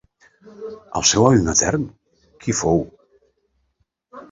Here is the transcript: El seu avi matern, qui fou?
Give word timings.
El 0.99 1.05
seu 1.09 1.25
avi 1.27 1.43
matern, 1.51 1.85
qui 2.47 2.57
fou? 2.63 2.83